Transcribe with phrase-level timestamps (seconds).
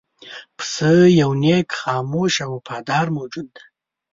[0.57, 3.63] پسه یو نېک، خاموش او وفادار موجود دی.